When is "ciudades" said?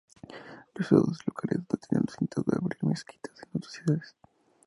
3.73-4.15